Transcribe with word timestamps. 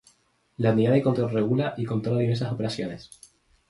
La 0.57 0.71
unidad 0.71 0.93
de 0.93 1.03
control 1.03 1.29
regula 1.29 1.75
y 1.77 1.85
controla 1.85 2.21
diversas 2.21 2.51
operaciones. 2.51 3.11